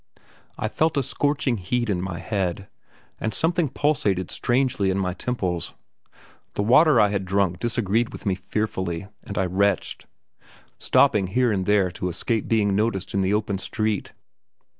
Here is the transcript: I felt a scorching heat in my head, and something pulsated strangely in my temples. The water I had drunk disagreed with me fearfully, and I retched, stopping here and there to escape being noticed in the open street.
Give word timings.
I 0.57 0.67
felt 0.67 0.97
a 0.97 1.03
scorching 1.03 1.57
heat 1.57 1.87
in 1.87 2.01
my 2.01 2.17
head, 2.17 2.67
and 3.19 3.31
something 3.31 3.69
pulsated 3.69 4.31
strangely 4.31 4.89
in 4.89 4.97
my 4.97 5.13
temples. 5.13 5.75
The 6.55 6.63
water 6.63 6.99
I 6.99 7.09
had 7.09 7.23
drunk 7.23 7.59
disagreed 7.59 8.11
with 8.11 8.25
me 8.25 8.33
fearfully, 8.33 9.09
and 9.21 9.37
I 9.37 9.45
retched, 9.45 10.07
stopping 10.79 11.27
here 11.27 11.51
and 11.51 11.67
there 11.67 11.91
to 11.91 12.09
escape 12.09 12.47
being 12.47 12.75
noticed 12.75 13.13
in 13.13 13.21
the 13.21 13.35
open 13.35 13.59
street. 13.59 14.13